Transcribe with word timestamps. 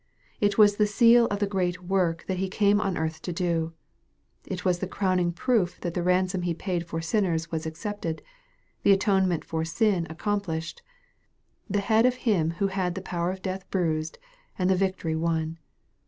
It 0.39 0.57
was 0.57 0.77
the 0.77 0.87
seal 0.87 1.27
of 1.27 1.37
the 1.37 1.45
great 1.45 1.83
work 1.83 2.25
that 2.27 2.39
He 2.39 2.49
came 2.49 2.81
on 2.81 2.97
earth 2.97 3.21
to 3.21 3.31
do. 3.31 3.73
It 4.47 4.65
was 4.65 4.79
the 4.79 4.87
crowning 4.87 5.31
proof 5.31 5.79
that 5.81 5.93
the 5.93 6.01
ransom 6.01 6.41
He 6.41 6.55
paid 6.55 6.87
for 6.87 7.01
sinners 7.01 7.51
was 7.51 7.67
accepted, 7.67 8.23
the 8.81 8.93
atonement 8.93 9.45
for 9.45 9.63
sin 9.63 10.07
ac 10.09 10.15
complished, 10.17 10.81
the 11.69 11.81
head 11.81 12.07
of 12.07 12.15
him 12.25 12.49
who 12.53 12.69
had 12.69 12.95
the 12.95 13.01
power 13.03 13.29
of 13.29 13.43
death 13.43 13.69
bruised, 13.69 14.17
and 14.57 14.71
the 14.71 14.75
victory 14.75 15.15
won. 15.15 15.59